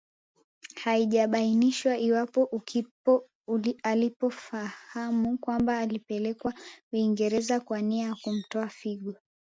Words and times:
Haijabainishwa 0.83 1.97
iwapo 1.97 2.43
Ukpo 2.43 3.25
alifahamu 3.83 5.37
kwamba 5.37 5.77
alipelekwa 5.79 6.53
Uingereza 6.93 7.59
kwa 7.59 7.81
nia 7.81 8.07
ya 8.07 8.15
kumtoa 8.15 8.67
figo 8.67 9.15